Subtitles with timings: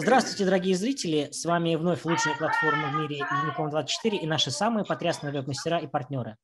[0.00, 1.28] Здравствуйте, дорогие зрители!
[1.32, 6.36] С вами вновь лучшая платформа в мире Unicom24 и наши самые потрясные веб-мастера и партнеры.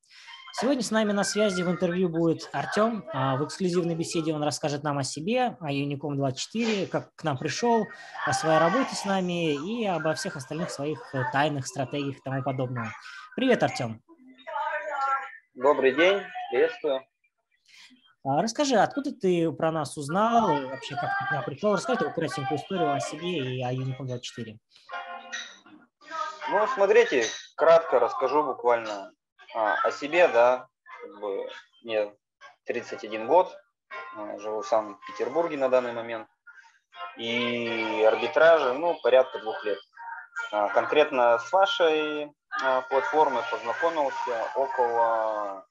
[0.59, 3.05] Сегодня с нами на связи в интервью будет Артем.
[3.13, 7.87] А, в эксклюзивной беседе он расскажет нам о себе, о Unicom24, как к нам пришел,
[8.25, 12.43] о своей работе с нами и обо всех остальных своих э, тайных стратегиях и тому
[12.43, 12.91] подобное.
[13.37, 14.01] Привет, Артем!
[15.53, 16.19] Добрый день,
[16.51, 17.05] приветствую.
[18.27, 21.73] А, расскажи, откуда ты про нас узнал, вообще как ты к нам пришел?
[21.73, 24.57] Расскажи такую кратенькую историю о себе и о Unicom 24.
[26.49, 27.23] Ну, смотрите,
[27.55, 29.11] кратко расскажу буквально
[29.53, 30.67] а, о себе, да,
[31.83, 32.15] мне
[32.65, 33.55] 31 год,
[34.15, 36.27] а, живу в Санкт-Петербурге на данный момент,
[37.17, 39.77] и арбитража, ну, порядка двух лет.
[40.51, 42.31] А, конкретно с вашей
[42.63, 45.67] а, платформой познакомился около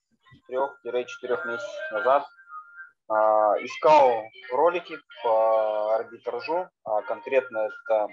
[0.49, 2.25] 3-4 месяцев назад,
[3.09, 8.09] искал ролики по арбитражу, а конкретно это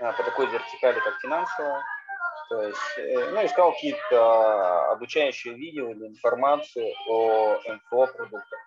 [0.00, 1.82] а, по такой вертикали, как финансовая.
[2.48, 8.58] То есть, э, ну, искал какие-то обучающие видео или информацию о МФО продуктах.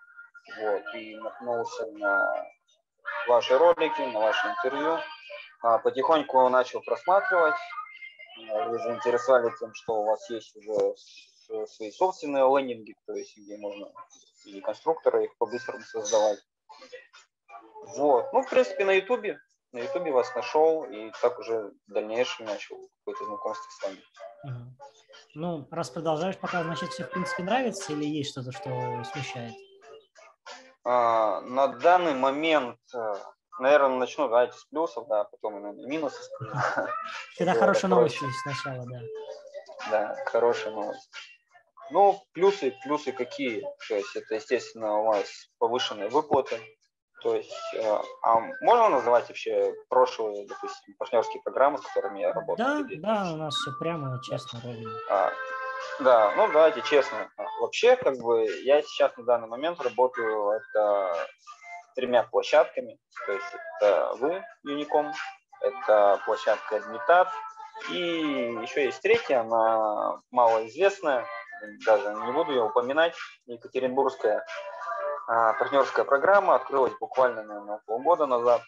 [0.60, 2.46] Вот, и наткнулся на
[3.28, 4.98] ваши ролики, на ваше интервью.
[5.84, 7.54] Потихоньку начал просматривать.
[8.36, 10.94] Вы заинтересовали тем, что у вас есть уже
[11.66, 13.90] свои собственные лендинги, то есть где можно
[14.44, 16.38] и конструкторы их по-быстрому создавать.
[17.96, 18.32] Вот.
[18.32, 19.38] Ну, в принципе, на Ютубе.
[19.72, 24.02] На Ютубе вас нашел, и так уже в дальнейшем начал какое-то знакомство с вами.
[24.44, 24.76] Угу.
[25.34, 29.54] Ну, раз продолжаешь пока, значит, все, в принципе, нравится или есть что-то, что смущает?
[30.84, 33.14] А, на данный момент, э,
[33.60, 36.20] наверное, начну, давайте, с плюсов, да, потом, наверное, минусы.
[37.34, 39.00] Всегда хорошая новость сначала, да.
[39.90, 41.10] Да, хорошая новость.
[41.90, 43.62] Ну, плюсы, плюсы какие?
[43.88, 45.26] То есть это, естественно, у вас
[45.58, 46.60] повышенные выплаты.
[47.22, 52.64] То есть, э, а можно называть вообще прошлые, допустим, партнерские программы, с которыми я работал?
[52.64, 54.90] Да, да, у нас все прямо, честно, ровно.
[55.10, 55.32] А,
[56.00, 57.30] да, ну давайте честно.
[57.60, 61.28] Вообще, как бы, я сейчас на данный момент работаю это
[61.90, 62.98] с тремя площадками.
[63.26, 63.46] То есть
[63.80, 65.12] это вы, Unicom,
[65.60, 67.28] это площадка Admitat,
[67.90, 67.98] и
[68.62, 71.26] еще есть третья, она малоизвестная,
[71.84, 73.14] даже не буду ее упоминать,
[73.46, 74.44] Екатеринбургская
[75.26, 78.62] а, партнерская программа открылась буквально, наверное, полгода назад.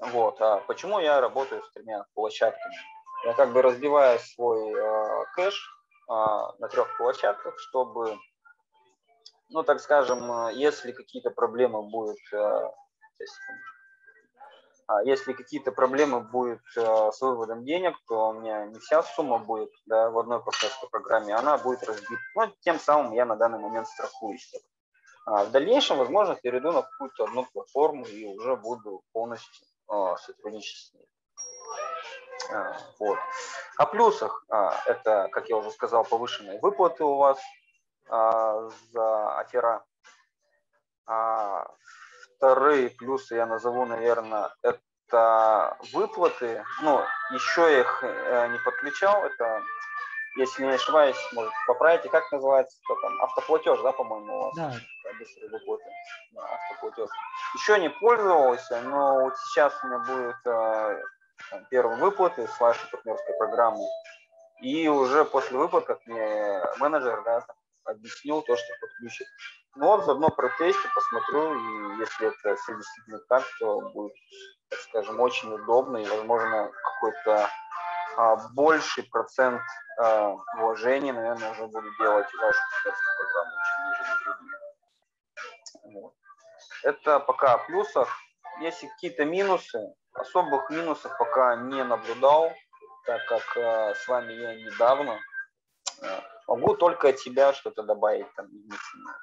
[0.00, 0.40] Вот.
[0.40, 2.74] А почему я работаю с тремя площадками?
[3.24, 5.54] Я как бы разбиваю свой э, кэш
[6.10, 8.18] э, на трех площадках, чтобы,
[9.48, 12.70] ну, так скажем, если какие-то проблемы будут, э, а
[15.04, 19.70] если какие-то проблемы будут э, с выводом денег, то у меня не вся сумма будет
[19.86, 22.20] да, в одной партнерской программе, она будет разбита.
[22.34, 24.52] Ну, тем самым я на данный момент страхуюсь.
[25.26, 30.76] А в дальнейшем, возможно, перейду на какую-то одну платформу и уже буду полностью э, сотрудничать
[30.76, 31.08] с ней.
[32.52, 33.18] А, вот.
[33.76, 37.38] О плюсах, а, это, как я уже сказал, повышенные выплаты у вас
[38.08, 39.84] а, за афера.
[41.06, 41.66] А,
[42.36, 46.62] Вторые плюсы я назову, наверное, это выплаты.
[46.82, 47.02] Ну,
[47.32, 49.24] еще их э, не подключал.
[49.24, 49.62] Это,
[50.36, 54.54] если не ошибаюсь, может, поправите, как называется, что там, автоплатеж, да, по-моему, у вас?
[54.56, 54.72] Да.
[55.18, 55.84] Быстрые выплаты.
[56.32, 57.10] Да, автоплатеж.
[57.54, 61.02] Еще не пользовался, но вот сейчас у меня будет э,
[61.50, 63.84] там, первые выплаты с вашей партнерской программы.
[64.60, 67.46] И уже после выплат, как мне менеджер да,
[67.84, 69.26] объяснил то, что подключит
[69.76, 74.14] ну вот заодно протесте посмотрю, и если это все действительно так, то будет,
[74.68, 77.50] так скажем, очень удобно и, возможно, какой-то
[78.16, 79.60] а, больший процент
[79.98, 82.60] а, вложений, наверное, уже буду делать в вашу
[83.16, 84.10] программу, чем нежели
[86.00, 86.14] Вот.
[86.84, 88.08] Это пока о плюсах.
[88.60, 92.52] Если какие-то минусы, особых минусов пока не наблюдал,
[93.06, 95.18] так как а, с вами я недавно.
[96.46, 98.48] А, Могу только от себя что-то добавить там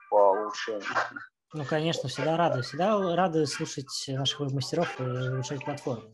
[0.10, 0.84] по улучшению.
[1.54, 2.62] Ну, конечно, всегда рады.
[2.62, 6.12] Всегда рады слушать наших мастеров и улучшать платформу.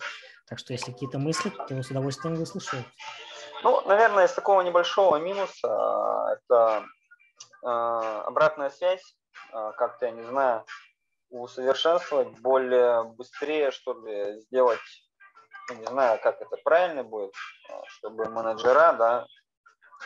[0.47, 2.83] Так что, если какие-то мысли, то с удовольствием выслушаю.
[3.63, 6.85] Ну, наверное, из такого небольшого минуса а, это
[7.63, 9.15] э, обратная связь.
[9.51, 10.63] Э, как-то, я не знаю,
[11.29, 14.79] усовершенствовать, более быстрее, что ли, сделать,
[15.69, 17.33] я не знаю, как это правильно будет,
[17.87, 19.27] чтобы менеджера, да, а,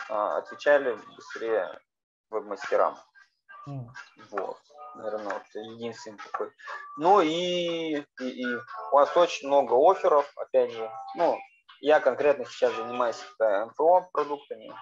[0.08, 1.80] отвечали быстрее
[2.30, 2.96] веб-мастерам.
[3.68, 3.86] Mm.
[4.30, 4.58] Вот.
[4.94, 6.50] Наверное, вот единственный такой.
[6.98, 10.90] Ну и, и, и у вас очень много офферов, опять же.
[11.16, 11.38] Ну,
[11.80, 14.72] я конкретно сейчас занимаюсь МФО продуктами,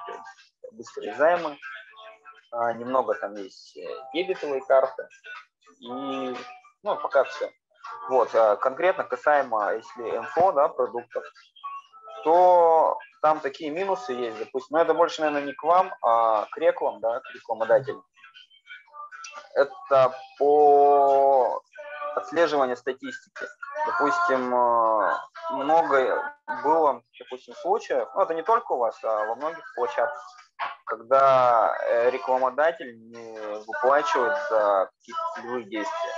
[0.73, 1.59] быстрые займы.
[2.53, 5.09] А, немного там есть э, дебетовые карты.
[5.79, 5.87] И,
[6.83, 7.51] ну, пока все.
[8.09, 11.25] Вот, э, конкретно касаемо, если МФО, да, продуктов,
[12.25, 16.57] то там такие минусы есть, допустим, но это больше, наверное, не к вам, а к
[16.59, 18.05] реклам, да, к рекламодателям.
[19.55, 21.63] Это по
[22.15, 23.47] отслеживанию статистики.
[23.87, 25.17] Допустим, э,
[25.53, 30.23] много было, допустим, случаев, ну, это не только у вас, а во многих площадках,
[30.85, 36.13] когда э, рекламодатель не выплачивает за какие-то действия.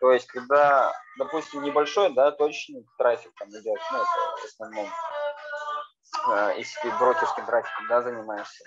[0.00, 4.88] То есть, когда, допустим, небольшой, да, точный трафик там идет, ну, это в основном,
[6.30, 8.64] э, если ты брокерским трафиком, да, занимаешься,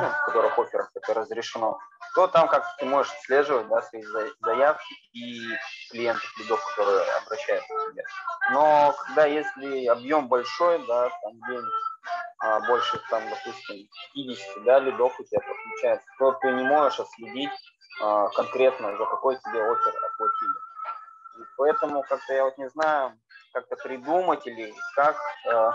[0.00, 1.78] ну, в которых офферах это разрешено,
[2.14, 4.02] то там как ты можешь отслеживать, да, свои
[4.40, 5.50] заявки и
[5.90, 8.04] клиентов, лидов, которые обращаются к тебе.
[8.50, 11.60] Но когда если объем большой, да, там где
[12.38, 17.50] а, больше, там, допустим, 50 да, лидов у тебя подключается, то ты не можешь отследить
[18.00, 20.55] а, конкретно, за какой тебе офер оплатили.
[21.38, 23.18] И поэтому как-то я вот не знаю,
[23.52, 25.70] как-то придумать или как, э,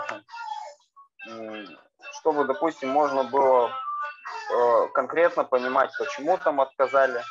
[2.18, 7.22] чтобы, допустим, можно было э, конкретно понимать, почему там отказали,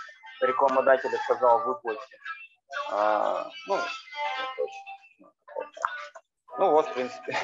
[0.41, 2.17] рекламодатель отказал в выплате.
[2.91, 3.79] А, ну,
[6.57, 7.37] ну вот, в принципе.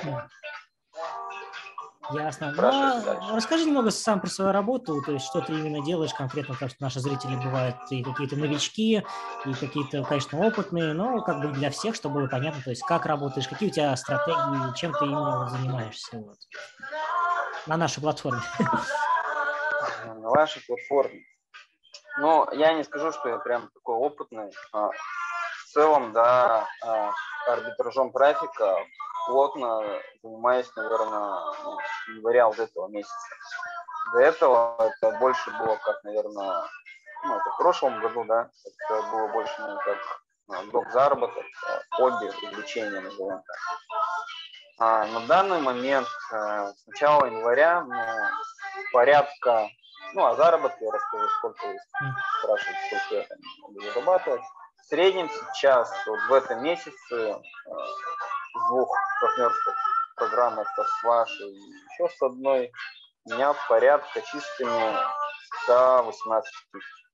[2.11, 2.53] Ясно.
[2.55, 6.69] Ну, расскажи немного сам про свою работу, то есть что ты именно делаешь конкретно, потому
[6.69, 9.03] что наши зрители бывают и какие-то новички,
[9.45, 13.05] и какие-то, конечно, опытные, но как бы для всех, чтобы было понятно, то есть как
[13.05, 16.37] работаешь, какие у тебя стратегии, чем ты именно занимаешься вот,
[17.65, 18.41] на нашей платформе.
[20.05, 21.23] На вашей платформе.
[22.19, 24.49] Ну, я не скажу, что я прям такой опытный.
[24.73, 27.11] А, в целом, да, а,
[27.47, 28.77] арбитражом трафика
[29.27, 29.83] плотно
[30.23, 33.15] занимаюсь, наверное, ну, с января вот этого месяца.
[34.13, 36.63] До этого это больше было как, наверное,
[37.23, 40.87] ну, это в прошлом году, да, это было больше, наверное, как ну, доп.
[40.91, 43.57] заработок, э, хобби, увлечение, назовем так.
[44.79, 47.95] А на данный момент, э, с начала января, ну,
[48.93, 49.69] порядка,
[50.13, 51.77] ну, о заработке я расскажу, сколько вы
[52.39, 54.41] спрашиваете, сколько я там могу зарабатывать.
[54.81, 57.41] В среднем сейчас, вот в этом месяце, э,
[58.53, 58.89] двух
[59.21, 59.75] партнерских
[60.15, 62.71] программ, это с вашей еще с одной,
[63.25, 64.97] у меня порядка чистыми
[65.63, 67.07] 118 тысяч.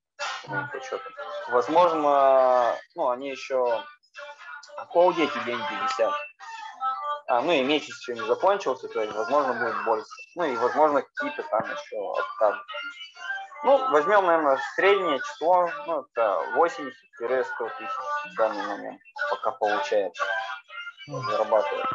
[1.50, 3.84] Возможно, ну, они еще
[4.78, 6.14] в холде эти деньги висят.
[7.28, 10.06] А, ну и месяц еще не закончился, то есть, возможно, будет больше.
[10.36, 12.60] Ну и, возможно, какие-то там еще отказы.
[13.64, 16.92] Ну, возьмем, наверное, среднее число, ну, это 80-100
[17.78, 17.92] тысяч
[18.26, 20.24] в данный момент, пока получается
[21.08, 21.86] зарабатывать.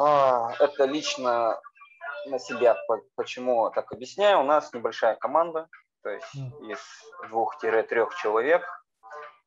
[0.00, 1.60] А, это лично
[2.26, 2.76] на себя,
[3.16, 4.40] почему так объясняю.
[4.40, 5.68] У нас небольшая команда,
[6.02, 6.78] то есть из
[7.28, 8.64] двух-трех человек.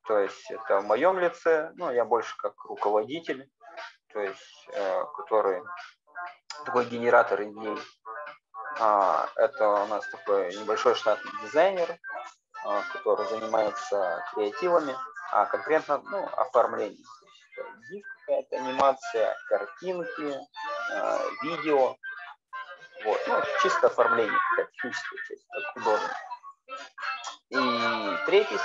[0.06, 3.48] То есть это в моем лице, ну, я больше как руководитель,
[4.12, 5.62] то есть э, который
[6.64, 7.78] такой генератор идей.
[8.80, 11.98] А, это у нас такой небольшой штатный дизайнер,
[12.64, 14.96] а, который занимается креативами,
[15.30, 17.06] а конкретно ну, оформлением
[17.90, 20.38] гиф какая-то анимация, картинки,
[20.92, 21.96] э, видео.
[23.04, 23.20] Вот.
[23.26, 25.04] Ну, чисто оформление, как часть,
[25.50, 26.10] как художник.
[27.52, 28.56] И третий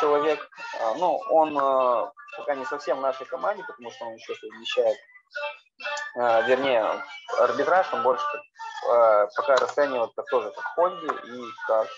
[0.00, 0.38] человек,
[0.78, 4.98] э, ну, он э, пока не совсем в нашей команде, потому что он еще совмещает,
[6.16, 6.84] э, вернее,
[7.38, 8.24] арбитраж, он больше
[9.36, 11.88] пока расценивает как тоже как хобби и как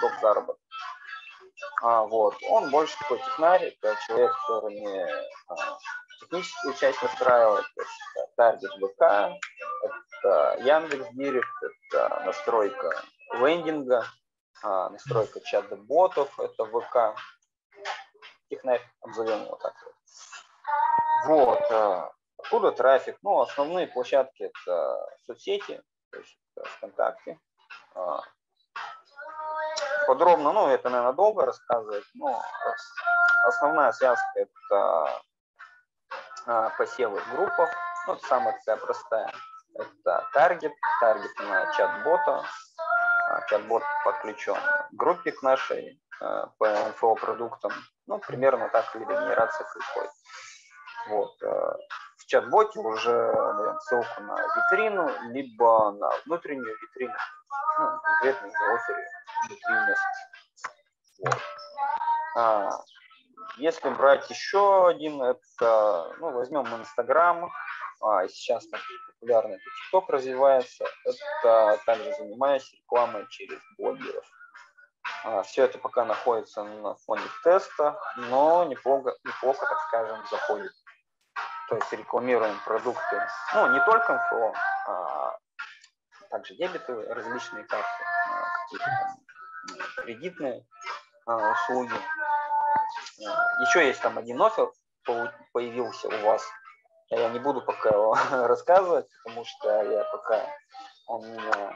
[0.00, 0.12] доп.
[0.22, 0.55] заработок.
[1.82, 2.36] А, вот.
[2.48, 5.06] Он больше такой технарь, это человек, который не
[5.48, 5.78] а,
[6.20, 9.38] техническую часть настраивает, то есть таргет ВК,
[10.22, 13.02] это Яндекс Директ, это настройка
[13.34, 14.06] лендинга,
[14.62, 17.18] а, настройка чат-ботов, это ВК.
[18.48, 19.74] Технарь, обзовем его так.
[21.26, 21.60] Вот.
[21.70, 23.18] А, откуда трафик?
[23.22, 27.40] Ну, основные площадки это соцсети, то есть это ВКонтакте,
[27.94, 28.22] а,
[30.06, 32.42] подробно, ну, это, наверное, долго рассказывать, но
[33.46, 35.22] основная связка– это
[36.46, 37.70] а, посевы в группах,
[38.06, 39.32] ну, это самая такая простая.
[39.74, 42.44] Это таргет, таргет на чат-бота,
[43.28, 47.72] а, чат-бот подключен к группе к нашей а, по инфопродуктам,
[48.06, 50.12] ну, примерно так либо генерация происходит.
[51.08, 51.40] Вот.
[51.40, 57.14] В чат-боте уже даем ссылку на витрину, либо на внутреннюю витрину,
[57.78, 59.06] ну, конкретно в офере
[61.18, 61.38] вот.
[62.36, 62.70] А,
[63.56, 67.50] если брать еще один, это, ну, возьмем Инстаграм,
[68.00, 74.24] а, сейчас популярно это ТикТок развивается, это также занимаюсь рекламой через блогеров.
[75.24, 80.72] А, все это пока находится на фоне теста, но неплохо, неплохо, так скажем, заходит.
[81.68, 84.54] То есть рекламируем продукты, ну, не только МФО,
[84.86, 85.36] а
[86.30, 88.04] также дебеты, различные карты,
[88.62, 90.64] какие-то кредитные
[91.26, 91.94] а, услуги.
[93.68, 94.70] Еще есть там один офер,
[95.52, 96.46] появился у вас.
[97.08, 100.46] Я не буду пока его рассказывать, потому что я пока
[101.06, 101.72] он у меня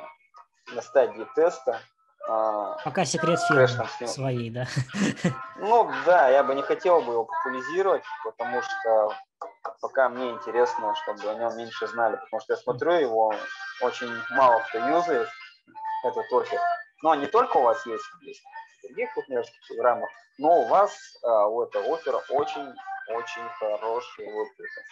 [0.72, 1.80] на стадии теста.
[2.28, 3.68] А, Пока секрет фирмы
[4.06, 4.66] своей, да?
[5.56, 9.14] Ну да, я бы не хотел бы его популяризировать, потому что
[9.80, 13.34] пока мне интересно, чтобы о нем меньше знали, потому что я смотрю его,
[13.82, 15.28] очень мало кто юзает,
[16.04, 16.60] этот офер.
[17.02, 18.42] Но не только у вас есть, есть
[18.82, 24.82] других партнерских программах, но у вас а, у этого оффера очень-очень хорошие выплаты.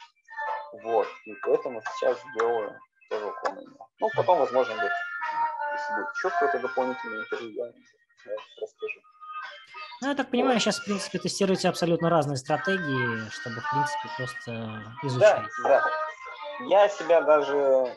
[0.84, 3.78] Вот, и поэтому сейчас делаю тоже выполнение.
[4.00, 4.92] Ну, потом, возможно, будет
[5.78, 9.00] если будет еще какое-то дополнительное интервью, я расскажу.
[10.00, 14.82] Ну, я так понимаю, сейчас, в принципе, тестируете абсолютно разные стратегии, чтобы, в принципе, просто
[15.02, 15.42] изучать.
[15.64, 15.90] Да, да.
[16.68, 17.96] Я себя даже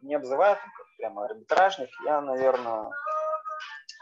[0.00, 0.58] не обзываю
[0.98, 1.90] прямо арбитражник.
[2.04, 2.90] Я, наверное,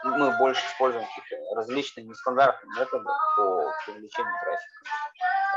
[0.03, 4.81] мы больше используем какие-то различные нестандартные методы по привлечению трафика.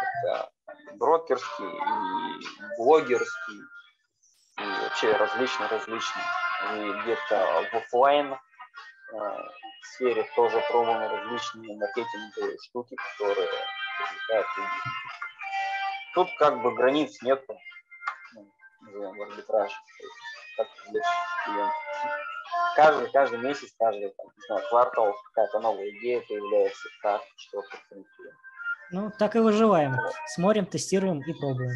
[0.03, 0.51] Это
[0.97, 3.61] брокерский и блогерский,
[4.59, 6.25] и вообще различные-различные
[6.73, 8.35] и где-то в офлайн
[9.13, 9.39] э,
[9.87, 13.49] сфере тоже пробуем различные маркетинговые штуки, которые
[13.99, 14.69] привлекают людей.
[16.15, 17.45] Тут как бы границ нет,
[18.35, 19.75] ну, в арбитраже.
[20.57, 20.69] Как
[22.77, 27.77] Каждый, каждый месяц, каждый там, не знаю, квартал какая-то новая идея появляется, как что-то
[28.91, 29.97] Ну, так и выживаем.
[30.27, 31.71] Смотрим, тестируем и пробуем.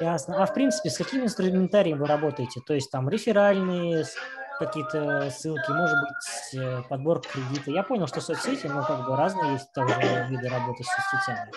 [0.00, 0.42] Ясно.
[0.42, 2.60] А в принципе, с каким инструментарием вы работаете?
[2.66, 4.04] То есть там реферальные
[4.66, 7.70] какие-то ссылки, может быть, э, подбор кредита.
[7.70, 9.94] Я понял, что соцсети, но как бы разные есть тоже
[10.28, 11.52] виды работы с соцсетями.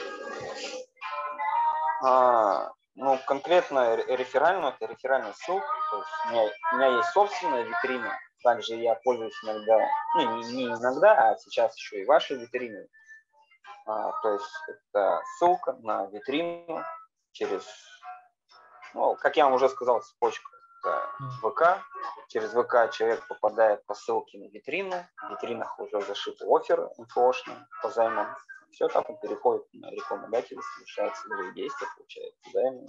[2.03, 5.67] А, ну, конкретно реферальную, это реферальная ссылка.
[5.91, 8.17] То есть у, меня, у меня есть собственная витрина.
[8.43, 9.79] Также я пользуюсь иногда,
[10.15, 12.87] ну, не, не иногда, а сейчас еще и вашей витриной.
[13.87, 16.83] А, то есть это ссылка на витрину
[17.31, 17.63] через
[18.95, 20.54] ну, как я вам уже сказал, цепочка
[20.85, 21.09] это
[21.41, 21.81] ВК.
[22.29, 24.95] Через ВК человек попадает по ссылке на витрину.
[25.21, 28.35] В витринах уже зашиты оферы инфошные по займам.
[28.71, 32.87] Все так он переходит на рекламодателя, совершает целевые действия, получает займы.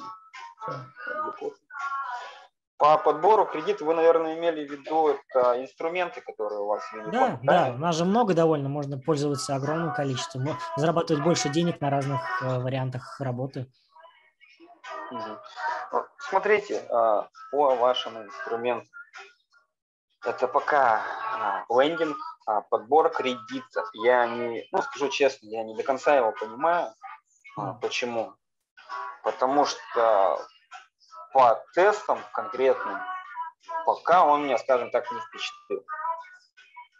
[2.79, 7.41] По подбору кредита вы, наверное, имели в виду это инструменты, которые у вас в Да,
[7.43, 12.21] да, у нас же много довольно, можно пользоваться огромным количеством, зарабатывать больше денег на разных
[12.43, 13.67] э, вариантах работы.
[16.19, 18.89] Смотрите, а, по вашему инструменту.
[20.25, 21.03] Это пока
[21.35, 23.89] а, лендинг, а, подбор кредитов.
[23.95, 26.93] Я не, ну скажу честно, я не до конца его понимаю.
[27.81, 28.35] Почему?
[29.23, 30.47] Потому что
[31.33, 33.01] по тестам конкретным
[33.85, 35.85] пока он меня, скажем так, не впечатлил.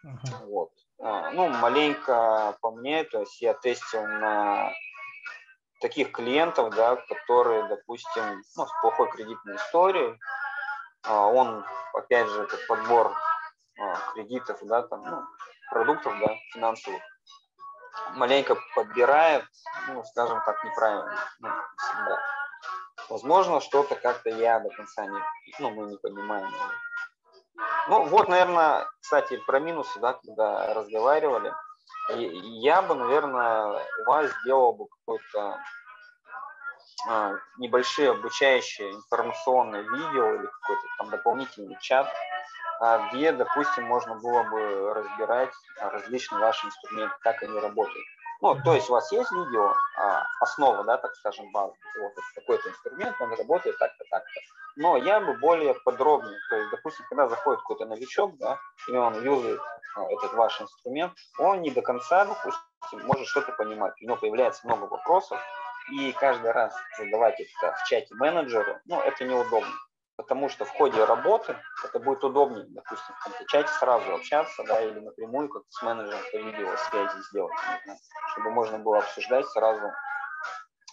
[0.05, 0.47] Uh-huh.
[0.47, 0.71] Вот.
[0.99, 4.73] Ну, маленько по мне, то есть я тестил на
[5.87, 10.19] таких клиентов, да, которые, допустим, ну, с плохой кредитной историей,
[11.05, 11.65] а, он,
[11.95, 13.15] опять же, этот подбор
[13.79, 15.23] а, кредитов, да, там, ну,
[15.71, 17.01] продуктов, да, финансовых,
[18.15, 19.45] маленько подбирает,
[19.87, 22.19] ну, скажем так, неправильно, ну, всегда.
[23.09, 25.21] Возможно, что-то как-то я до конца не,
[25.61, 26.53] ну, мы не понимаем.
[27.89, 31.55] Ну, вот, наверное, кстати, про минусы, да, когда разговаривали–
[32.09, 35.61] я бы, наверное, у вас сделал бы какой-то
[37.09, 42.09] а, небольшие обучающие информационные видео или какой-то там дополнительный чат,
[42.81, 48.07] а, где, допустим, можно было бы разбирать различные ваши инструменты, как они работают.
[48.41, 52.69] Ну, то есть у вас есть видео, а, основа, да, так скажем, база, вот какой-то
[52.69, 54.41] инструмент, он работает так-то, так-то.
[54.77, 59.25] Но я бы более подробно, то есть, допустим, когда заходит какой-то новичок, да, и он
[59.25, 59.61] юзает
[59.97, 63.95] а, этот ваш инструмент, он не до конца, допустим, может что-то понимать.
[64.03, 65.41] У него появляется много вопросов,
[65.93, 69.73] и каждый раз задавать это в чате менеджеру, ну, это неудобно
[70.17, 74.99] потому что в ходе работы это будет удобнее, допустим, в каком-то сразу общаться, да, или
[74.99, 77.55] напрямую как с менеджером по видеосвязи сделать,
[78.33, 79.93] чтобы можно было обсуждать сразу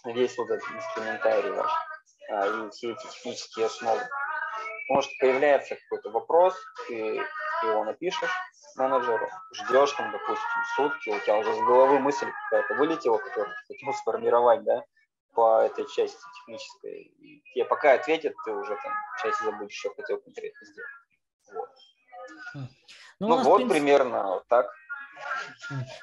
[0.04, 1.72] весь вот этот инструментарий ваш
[2.30, 4.02] а, и все эти технические основы.
[4.86, 6.54] Потому что появляется какой-то вопрос,
[6.86, 7.22] ты
[7.62, 8.30] его напишешь
[8.76, 13.74] менеджеру, ждешь там, допустим, сутки, у тебя уже с головы мысль какая-то вылетела, которую ты
[13.74, 14.84] хотел сформировать, да,
[15.34, 17.12] по этой части технической.
[17.52, 20.90] Тебе пока ответят, ты уже там часть забудешь, что хотел конкретно сделать.
[21.52, 21.68] Вот.
[22.54, 22.68] Хм.
[23.20, 23.80] Ну, ну вот принципе...
[23.80, 24.66] примерно вот так.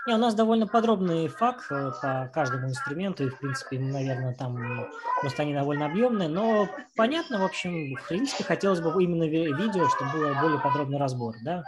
[0.07, 4.88] Не, у нас довольно подробный факт э, по каждому инструменту, и, в принципе, наверное, там
[5.19, 10.11] просто они довольно объемные, но понятно, в общем, в принципе, хотелось бы именно видео, чтобы
[10.11, 11.63] было более подробный разбор, да?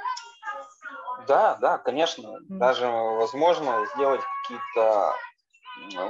[1.27, 2.39] Да, да, конечно.
[2.50, 5.13] Даже возможно сделать какие-то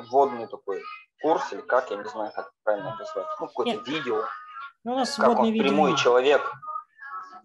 [0.09, 0.81] вводный такой
[1.23, 4.23] курс, или как, я не знаю, как правильно назвать, ну, какое-то видео.
[4.83, 5.63] Ну, у нас как он видео...
[5.63, 6.41] прямой человек.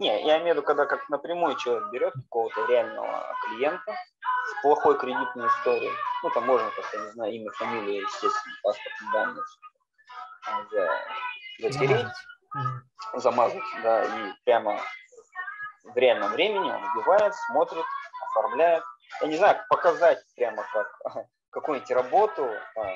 [0.00, 4.98] Не, я имею в виду, когда как напрямую человек берет какого-то реального клиента с плохой
[4.98, 5.92] кредитной историей,
[6.22, 9.44] ну, там можно как-то, не знаю, имя, фамилия, естественно, паспортные данные
[10.70, 10.90] за,
[11.60, 12.06] затереть,
[13.14, 13.62] замазать.
[13.62, 14.80] замазать, да, и прямо
[15.84, 17.84] в реальном времени он вбивает, смотрит,
[18.28, 18.82] оформляет.
[19.20, 21.00] Я не знаю, показать прямо как
[21.50, 22.94] какую-нибудь работу а,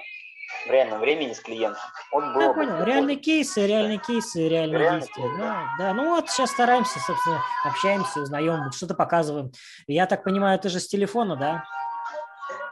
[0.66, 1.80] в реальном времени с клиентом.
[2.12, 2.84] Вот было Я понял.
[2.84, 5.22] Реальные кейсы, реальные кейсы, реальные Реальный действия.
[5.22, 5.64] Кейс, да.
[5.78, 9.52] да, ну вот сейчас стараемся, собственно, общаемся, узнаем, что-то показываем.
[9.86, 11.64] Я так понимаю, это же с телефона, да?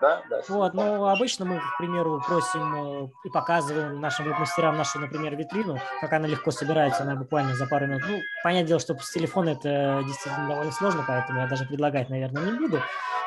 [0.01, 0.41] Да, да.
[0.49, 5.79] Вот, ну, обычно мы, к примеру, просим э, и показываем нашим веб-мастерам нашу, например, витрину,
[6.01, 8.03] как она легко собирается, она буквально за пару минут.
[8.09, 12.45] Ну, понятное дело, что с телефона это действительно довольно сложно, поэтому я даже предлагать, наверное,
[12.45, 12.81] не буду.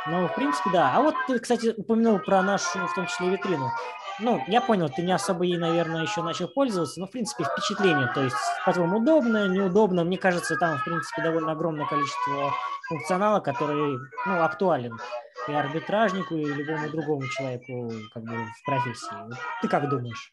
[0.06, 0.94] Но, в принципе, да.
[0.96, 3.72] А вот ты, кстати, упомянул про нашу, в том числе, витрину.
[4.20, 8.08] Ну, я понял, ты не особо ей, наверное, еще начал пользоваться, но, в принципе, впечатление,
[8.14, 10.04] то есть, по-твоему, удобно, неудобно.
[10.04, 12.54] Мне кажется, там, в принципе, довольно огромное количество
[12.90, 15.00] функционала, который, ну, актуален
[15.48, 19.16] и арбитражнику, и любому другому человеку, как бы, в профессии.
[19.62, 20.32] Ты как думаешь?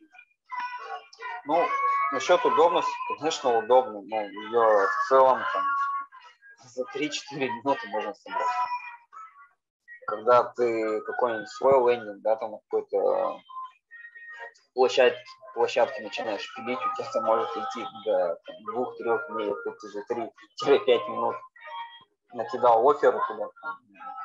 [1.47, 1.67] Ну,
[2.13, 5.63] насчет удобности, конечно, удобно, но ее в целом там
[6.67, 8.47] за 3-4 минуты можно собрать
[10.07, 13.41] когда ты какой-нибудь свой лендинг, да, там какой-то
[14.75, 15.15] площадь,
[15.55, 18.39] площадки начинаешь пилить, у тебя это может идти до
[18.73, 20.01] двух-трех дней, ты за
[20.69, 21.37] 3-5 минут
[22.33, 23.49] накидал оферы туда,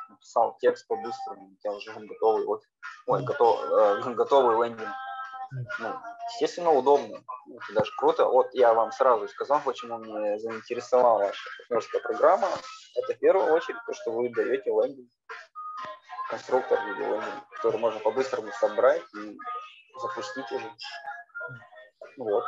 [0.08, 2.68] написал текст по-быстрому, у тебя уже готовый офер,
[3.06, 4.88] ой, готов, э, готовый лендинг.
[5.78, 5.94] Ну,
[6.32, 7.22] естественно, удобно.
[7.46, 8.26] Ну, это даже круто.
[8.26, 12.48] Вот я вам сразу сказал, почему мне заинтересовала ваша партнерская программа.
[12.96, 15.08] Это в первую очередь то, что вы даете лендинг
[16.28, 16.78] конструктор
[17.56, 19.36] который можно по-быстрому собрать и
[19.98, 20.70] запустить уже.
[22.18, 22.44] Вот.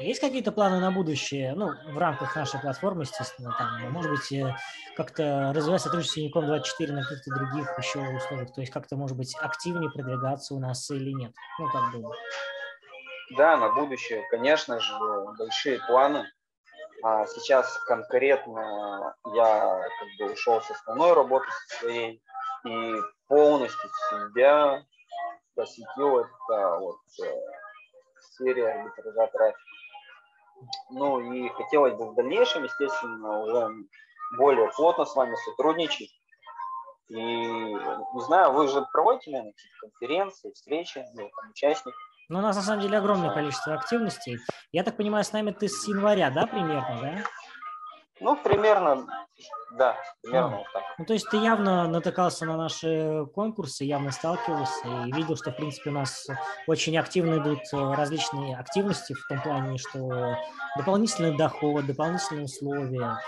[0.00, 4.56] Есть какие-то планы на будущее, ну, в рамках нашей платформы, естественно, там, может быть, э,
[4.96, 9.16] как-то развивать сотрудничество с Unicom 24 на каких-то других еще условиях, то есть как-то, может
[9.16, 11.32] быть, активнее продвигаться у нас или нет?
[11.60, 12.10] Ну, как бы.
[13.36, 14.94] Да, на будущее, конечно же,
[15.38, 16.26] большие планы.
[17.04, 22.22] А сейчас конкретно я как бы ушел с основной работы со своей,
[22.64, 22.94] и
[23.28, 24.84] полностью себя
[25.54, 27.32] посвятил это вот э,
[28.36, 29.60] серия арбитража трафика.
[30.90, 33.68] Ну и хотелось бы в дальнейшем, естественно, уже
[34.36, 36.10] более плотно с вами сотрудничать.
[37.08, 41.94] И не знаю, вы же проводите, наверное, какие-то конференции, встречи, ну, там, участник.
[42.30, 44.38] Ну, у нас на самом деле огромное количество активностей.
[44.72, 47.24] Я так понимаю, с нами ты с января, да, примерно, да?
[48.20, 49.06] Ну, примерно,
[49.76, 50.82] да, примерно а, вот так.
[50.98, 55.56] Ну, то есть ты явно натыкался на наши конкурсы, явно сталкивался и видел, что, в
[55.56, 56.26] принципе, у нас
[56.66, 60.36] очень активно идут э, различные активности в том плане, что
[60.76, 63.18] дополнительный доход, дополнительные условия.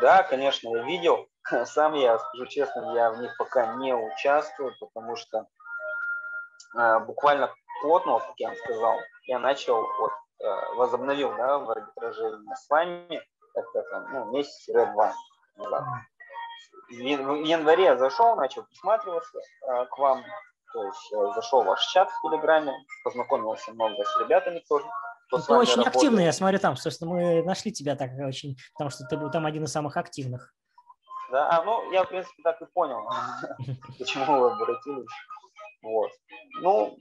[0.00, 1.26] Да, конечно, я видел.
[1.64, 5.46] Сам я, скажу честно, я в них пока не участвую, потому что
[6.78, 11.70] э, буквально плотно, вот как я вам сказал, я начал вот Э, возобновил да, в
[11.70, 13.22] арбитраже с вами,
[13.54, 15.14] это там, ну, месяц-два
[15.56, 15.84] назад.
[16.88, 20.22] В январе я зашел, начал присматриваться э, к вам,
[20.72, 22.72] то есть э, зашел в ваш чат в Телеграме,
[23.04, 24.84] познакомился много с ребятами тоже.
[25.30, 25.86] Ты очень работает.
[25.86, 29.46] активный, я смотрю там, собственно, мы нашли тебя так очень, потому что ты был там
[29.46, 30.52] один из самых активных.
[31.30, 33.08] Да, а, ну, я, в принципе, так и понял,
[33.98, 35.06] почему вы обратились.
[35.82, 36.10] Вот.
[36.60, 36.98] Ну,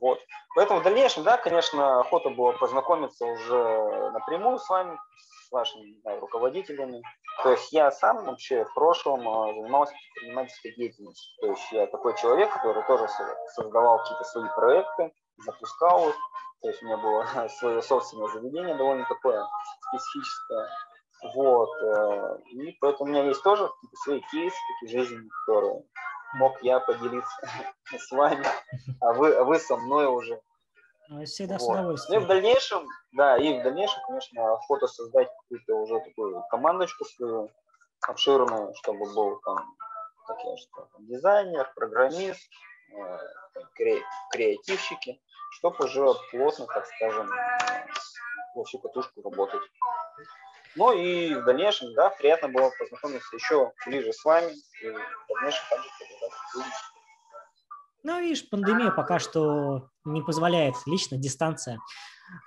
[0.00, 0.18] вот.
[0.54, 4.98] Поэтому в дальнейшем, да, конечно, охота было познакомиться уже напрямую с вами,
[5.46, 7.02] с вашими знаю, руководителями.
[7.42, 11.32] То есть я сам вообще в прошлом а, занимался предпринимательской деятельностью.
[11.40, 13.08] То есть я такой человек, который тоже
[13.54, 16.16] создавал какие-то свои проекты, запускал их.
[16.60, 19.44] То есть у меня было свое собственное заведение довольно такое
[19.88, 20.68] специфическое.
[21.34, 21.70] Вот.
[21.82, 25.82] Э, и поэтому у меня есть тоже какие-то свои кейсы, такие жизненные, которые
[26.34, 27.36] мог я поделиться
[27.98, 28.46] с вами,
[29.00, 30.40] а вы, а вы со мной уже.
[31.08, 31.62] Ну, всегда вот.
[31.62, 32.20] с удовольствием.
[32.20, 37.04] Ну и в дальнейшем, да, и в дальнейшем, конечно, охота создать какую-то уже такую командочку
[37.04, 37.50] свою
[38.08, 39.76] обширную, чтобы был там,
[40.26, 42.48] как я что, дизайнер, программист,
[42.94, 43.18] э,
[43.78, 45.20] кре- креативщики,
[45.58, 47.30] чтобы уже плотно, так скажем,
[48.54, 49.62] во всю катушку работать.
[50.76, 55.62] Ну и в дальнейшем, да, приятно было познакомиться еще ближе с вами и в дальнейшем
[55.70, 55.88] также
[58.02, 61.78] Ну, видишь, пандемия пока что не позволяет лично дистанция.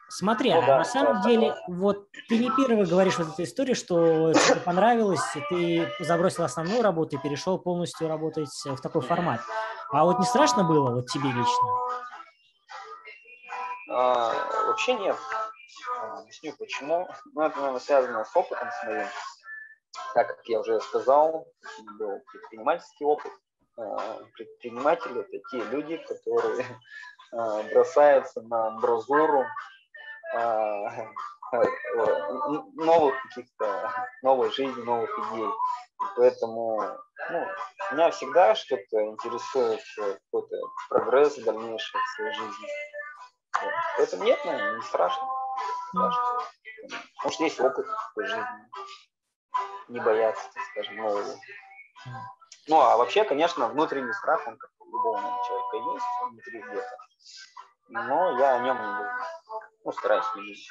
[0.09, 1.61] Смотри, ну, да, на самом да, деле, да.
[1.67, 7.17] вот ты не первый говоришь вот эту историю, что тебе понравилось, ты забросил основную работу
[7.17, 9.41] и перешел полностью работать в такой формат.
[9.91, 11.69] А вот не страшно было вот тебе лично?
[13.89, 14.33] А,
[14.67, 15.17] вообще нет.
[16.25, 17.07] Объясню почему.
[17.35, 19.07] Ну, это, наверное, связано с опытом с моим.
[20.15, 21.45] Так как я уже сказал,
[21.99, 23.31] был предпринимательский опыт.
[23.77, 26.65] А, предприниматели– это те люди, которые
[27.31, 29.45] а, бросаются на амбразуру
[30.33, 31.11] а,
[32.73, 35.47] новых каких-то, новой жизни, новых идей.
[35.47, 36.81] И поэтому
[37.29, 37.47] ну,
[37.91, 40.55] меня всегда что-то интересует, какой-то
[40.89, 42.67] прогресс дальнейший в своей жизни.
[43.97, 45.34] Поэтому нет, наверное, не страшно.
[45.95, 48.45] Потому что есть опыт такой жизни.
[49.87, 51.35] Не бояться, так скажем, нового.
[52.67, 56.97] Ну, а вообще, конечно, внутренний страх, он как у любого человека есть внутри где-то.
[57.89, 59.11] Но я о нем не думаю.
[59.83, 60.69] Ну, стараюсь не видеть.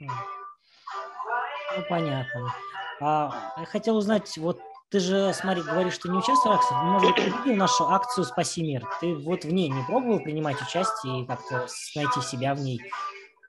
[0.00, 2.54] Ну, понятно.
[3.00, 6.74] А, я хотел узнать, вот ты же, смотри, говоришь, что не участвовал в акции.
[6.74, 8.86] Может быть, ты видел нашу акцию «Спаси мир».
[9.00, 12.80] Ты вот в ней не пробовал принимать участие и как-то найти себя в ней?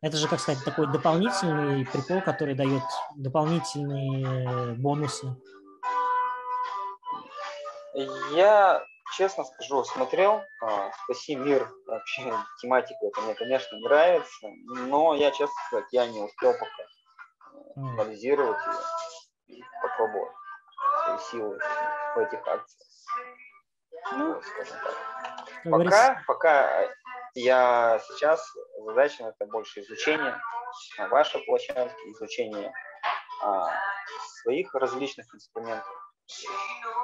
[0.01, 2.83] Это же, как сказать, такой дополнительный прикол, который дает
[3.15, 5.35] дополнительные бонусы.
[8.31, 8.83] Я,
[9.15, 11.67] честно скажу, смотрел а, «Спаси мир».
[11.87, 12.31] Вообще
[12.61, 16.87] тематика это мне, конечно, нравится, но я, честно сказать, я не успел пока
[17.75, 18.59] анализировать
[19.47, 20.31] ее и попробовать
[21.03, 21.59] свои силы
[22.15, 22.87] в этих акциях.
[24.13, 24.41] Ну,
[25.65, 26.87] Пока, пока
[27.35, 28.45] я сейчас
[28.85, 30.39] задача это больше изучение
[31.09, 32.73] вашей площадки, изучение
[33.41, 33.69] а,
[34.41, 35.87] своих различных инструментов.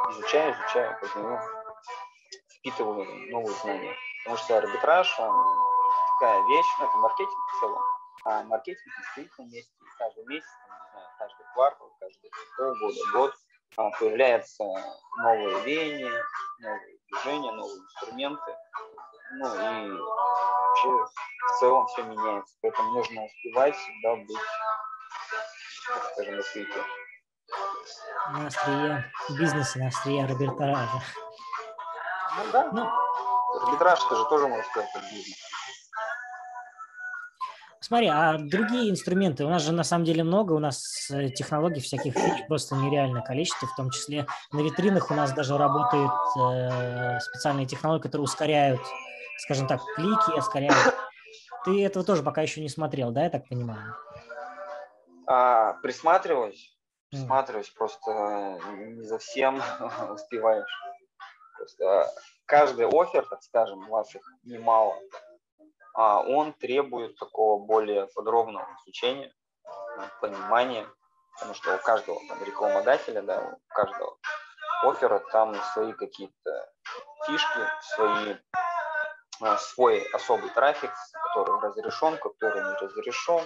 [0.10, 1.40] Изучаю, изучаю, познаю,
[2.50, 3.96] впитываю новые знания.
[4.24, 5.34] Потому что арбитраж, он
[6.20, 7.82] такая вещь, ну, это маркетинг в целом.
[8.26, 9.72] А маркетинг на месте.
[9.98, 10.50] Каждый месяц,
[11.20, 13.34] каждый квартал, каждый полгода, год
[13.78, 14.64] а, появляются
[15.18, 16.24] новые веяния,
[16.60, 18.58] новые движения, новые инструменты.
[19.36, 22.56] Ну и вообще в целом все меняется.
[22.62, 24.38] Поэтому нужно успевать всегда быть,
[25.88, 26.84] так скажем, на свете.
[28.32, 31.02] На острие бизнеса, на острие арбитража.
[32.38, 32.70] Ну да.
[32.72, 32.90] Ну,
[33.62, 35.38] арбитраж это же тоже можно сказать как бизнес.
[37.82, 41.82] Смотри, а другие инструменты, у нас же на самом деле много, у нас э, технологий
[41.82, 47.20] всяких фич просто нереальное количество, в том числе на витринах у нас даже работают э,
[47.20, 48.80] специальные технологии, которые ускоряют,
[49.44, 50.96] скажем так, клики, ускоряют.
[51.66, 53.96] Ты этого тоже пока еще не смотрел, да, я так понимаю?
[55.28, 56.78] А, присматриваюсь,
[57.10, 57.78] присматриваюсь, mm.
[57.78, 59.62] просто не за всем
[60.10, 60.82] успеваешь.
[61.58, 62.10] Просто
[62.46, 64.98] каждый офер, так скажем, у вас их немало,
[65.94, 69.34] а он требует такого более подробного изучения,
[70.22, 70.86] понимания,
[71.34, 74.18] потому что у каждого там, рекламодателя, да, у каждого
[74.84, 76.70] оффера там свои какие-то
[77.26, 77.60] фишки,
[77.96, 78.63] свои, а,
[79.60, 83.42] свой особый трафик, который разрешен, который не разрешен,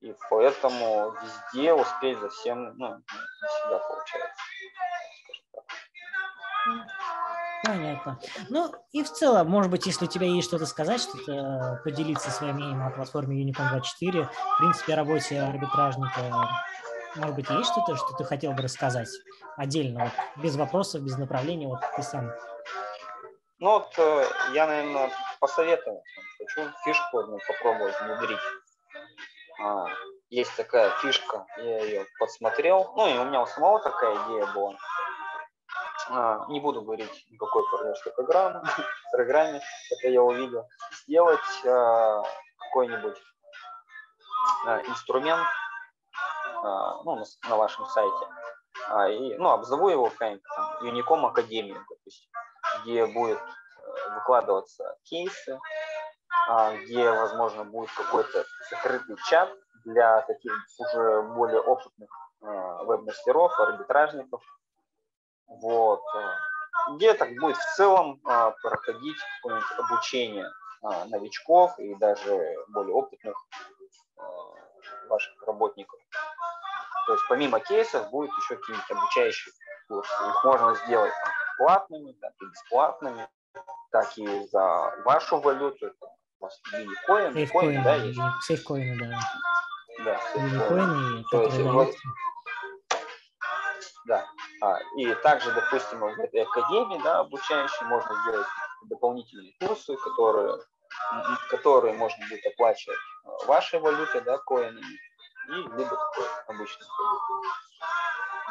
[0.00, 4.42] и поэтому везде успеть за всем ну, не всегда получается.
[7.64, 8.18] Понятно.
[8.50, 12.56] Ну и в целом, может быть, если у тебя есть что-то сказать, что-то поделиться своим
[12.56, 16.20] мнением о платформе Unicorn 24, в принципе, о работе арбитражника,
[17.16, 19.08] может быть, есть что-то, что ты хотел бы рассказать
[19.56, 22.30] отдельно, вот, без вопросов, без направления, вот ты сам.
[23.64, 26.02] Ну вот э, я, наверное, посоветую,
[26.36, 28.38] хочу фишку одну попробовать внедрить.
[29.58, 29.86] А,
[30.28, 34.74] есть такая фишка, я ее подсмотрел, ну и у меня у самого такая идея была.
[36.10, 38.62] А, не буду говорить никакой партнерской программы,
[39.12, 40.68] программе, это я увидел,
[41.06, 42.22] сделать а,
[42.58, 43.16] какой-нибудь
[44.88, 45.46] инструмент
[46.62, 48.26] ну, на, на вашем сайте,
[49.08, 52.30] и, ну, обзову его какая-нибудь там Unicom Академия, допустим,
[52.84, 55.58] где будет э, выкладываться кейсы,
[56.82, 59.50] где, возможно, будет какой-то закрытый чат
[59.86, 64.42] для таких уже более опытных веб-мастеров, арбитражников,
[65.46, 66.02] вот.
[66.14, 66.28] Э,
[66.92, 70.50] где так будет в целом а, проходить какое-нибудь обучение
[70.82, 73.34] а, новичков и даже более опытных
[74.16, 74.22] а,
[75.08, 75.98] ваших работников.
[77.06, 79.52] То есть помимо кейсов будет еще какие-нибудь обучающие
[79.88, 80.12] курсы.
[80.28, 81.12] Их можно сделать
[81.58, 83.28] платными, так и бесплатными,
[83.90, 85.86] так и за вашу валюту.
[85.86, 86.06] Это
[86.40, 88.18] у вас мини-коин, коин, да, есть?
[88.42, 89.18] Сейфкоины, да.
[90.04, 91.98] Да, мини-коины, вот, даются.
[94.06, 94.26] да.
[94.60, 98.46] А, и также, допустим, в этой академии, да, обучающей, можно сделать
[98.84, 100.58] дополнительные курсы, которые,
[101.50, 104.98] которые можно будет оплачивать э, вашей валютой, да, коинами,
[105.48, 107.50] и либо такой обычной валютой.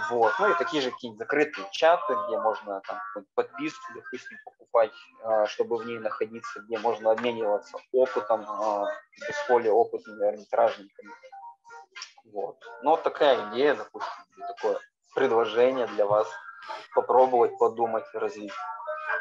[0.10, 0.34] Вот.
[0.39, 2.99] Ну и такие же какие-нибудь закрытые чаты, где можно там
[3.36, 4.91] подписку, допустим, покупать,
[5.23, 11.12] а, чтобы в ней находиться, где можно обмениваться опытом а, с более опытными арбитражниками.
[12.25, 12.58] Вот.
[12.82, 14.79] Ну вот такая идея, допустим, такое
[15.13, 16.27] предложение для вас
[16.95, 18.53] попробовать, подумать, развить.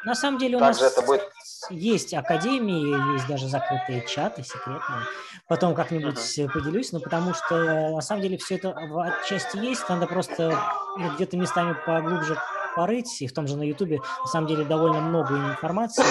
[0.05, 1.23] На самом деле у Также нас это будет
[1.71, 5.03] есть академии, есть даже закрытые чаты секретные.
[5.49, 6.51] Потом как-нибудь Мгм.
[6.51, 10.59] поделюсь, но потому что на самом деле все это в отчасти есть, надо просто
[10.97, 12.37] ну, где-то местами поглубже
[12.75, 16.05] порыть, и в том же на Ютубе на самом деле довольно много информации,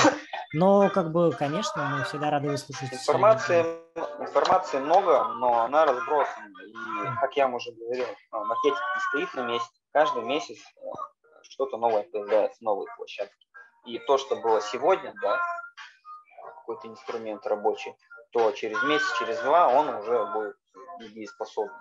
[0.54, 2.94] но как бы, конечно, мы всегда рады выслушать.
[2.94, 3.66] Информации,
[4.20, 6.48] информации много, но она разбросана.
[6.66, 9.70] И, как я уже говорил, а, маркетинг не стоит на месте.
[9.92, 10.88] Каждый месяц э,
[11.42, 13.48] что-то новое появляется, новые площадки.
[13.86, 15.40] И то, что было сегодня, да,
[16.58, 17.96] какой-то инструмент рабочий,
[18.32, 20.56] то через месяц, через два он уже будет
[21.00, 21.74] недееспособен.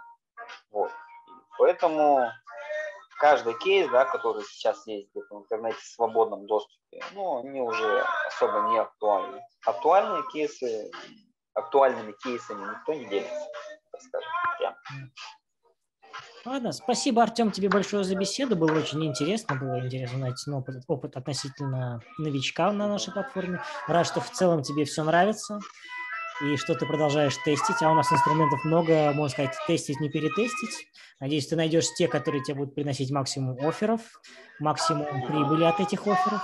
[0.70, 0.90] Вот.
[1.58, 2.30] Поэтому
[3.18, 8.02] каждый кейс, да, который сейчас есть где-то в интернете в свободном доступе, ну, они уже
[8.26, 9.44] особо не актуальны.
[9.66, 10.90] Актуальные кейсы,
[11.54, 13.46] актуальными кейсами никто не делится,
[13.92, 14.74] так скажем, прям.
[16.46, 18.56] Ладно, спасибо, Артем, тебе большое за беседу.
[18.56, 19.56] Было очень интересно.
[19.56, 23.60] Было интересно узнать опыт, опыт относительно новичка на нашей платформе.
[23.86, 25.58] Рад, что в целом тебе все нравится
[26.42, 27.82] и что ты продолжаешь тестить.
[27.82, 30.88] А у нас инструментов много, можно сказать, тестить, не перетестить.
[31.20, 34.00] Надеюсь, ты найдешь те, которые тебе будут приносить максимум офферов,
[34.58, 36.40] максимум прибыли от этих офферов.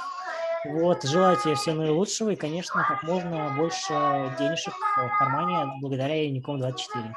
[0.67, 3.95] Вот, желаю тебе всего наилучшего и, конечно, как можно больше
[4.39, 7.15] денежек в кармане благодаря Unicom 24.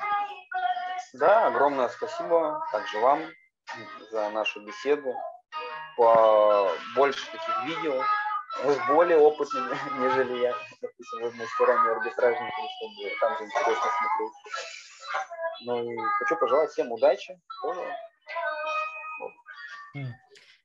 [1.13, 3.22] Да, огромное спасибо также вам
[4.12, 5.13] за нашу беседу.
[5.98, 8.04] По больше таких видео
[8.63, 14.34] с более опытными, нежели я, допустим, в мастерами арбитражниками, чтобы там же интересно смотреть.
[15.65, 17.39] Ну и хочу пожелать всем удачи.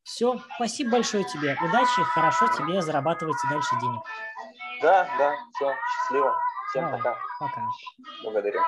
[0.04, 1.56] Все, спасибо большое тебе.
[1.60, 4.02] Удачи, хорошо тебе зарабатывать и дальше денег.
[4.82, 6.36] Да, да, все, счастливо.
[6.70, 7.18] Всем Давай, пока.
[7.40, 7.62] Пока.
[8.22, 8.60] Благодарю.